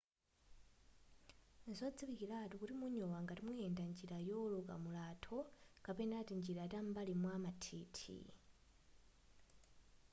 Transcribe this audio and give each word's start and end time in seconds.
nzodziwikilatu 1.69 2.53
kuti 2.61 2.73
munyowa 2.79 3.17
ngati 3.23 3.41
muyenda 3.45 3.83
njira 3.91 4.17
yooloka 4.27 4.73
mulatho 4.83 5.37
kapena 5.85 6.17
tinjira 6.27 6.63
tam'mbali 6.71 7.13
mwa 7.21 7.35
mathithi 7.43 8.17